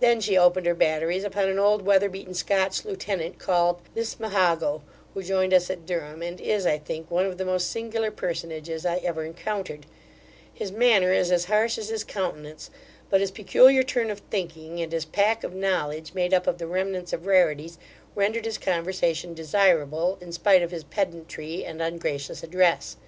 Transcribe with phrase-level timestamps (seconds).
[0.00, 4.82] Then she opened her batteries upon an old weather beaten Scotch lieutenant, called Lismahago,
[5.14, 8.84] who joined us at Durham, and is, I think, one of the most singular personages
[8.84, 9.86] I ever encountered
[10.52, 12.68] His manner is as harsh as his countenance;
[13.08, 16.66] but his peculiar turn of thinking, and his pack of knowledge made up of the
[16.66, 17.78] remnants of rarities,
[18.14, 22.98] rendered his conversation desirable, in spite of his pedantry and ungracious address.